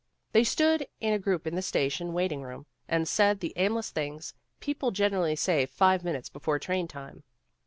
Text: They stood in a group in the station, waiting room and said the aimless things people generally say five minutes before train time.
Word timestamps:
They 0.31 0.43
stood 0.43 0.87
in 0.99 1.13
a 1.13 1.19
group 1.19 1.45
in 1.45 1.53
the 1.53 1.61
station, 1.61 2.11
waiting 2.11 2.41
room 2.41 2.65
and 2.87 3.07
said 3.07 3.39
the 3.39 3.53
aimless 3.55 3.91
things 3.91 4.33
people 4.59 4.89
generally 4.89 5.35
say 5.35 5.67
five 5.67 6.03
minutes 6.03 6.27
before 6.27 6.57
train 6.57 6.87
time. 6.87 7.21